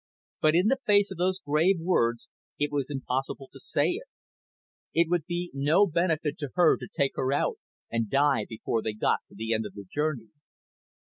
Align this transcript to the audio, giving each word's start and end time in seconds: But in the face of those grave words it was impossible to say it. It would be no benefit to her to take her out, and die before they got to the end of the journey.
But 0.41 0.55
in 0.55 0.65
the 0.65 0.79
face 0.87 1.11
of 1.11 1.19
those 1.19 1.39
grave 1.45 1.79
words 1.79 2.27
it 2.57 2.71
was 2.71 2.89
impossible 2.89 3.49
to 3.53 3.59
say 3.59 3.89
it. 3.89 4.07
It 4.95 5.07
would 5.11 5.27
be 5.27 5.51
no 5.53 5.85
benefit 5.85 6.39
to 6.39 6.49
her 6.55 6.75
to 6.77 6.87
take 6.91 7.11
her 7.17 7.31
out, 7.31 7.59
and 7.91 8.09
die 8.09 8.47
before 8.49 8.81
they 8.81 8.93
got 8.93 9.19
to 9.27 9.35
the 9.35 9.53
end 9.53 9.67
of 9.67 9.75
the 9.75 9.83
journey. 9.83 10.29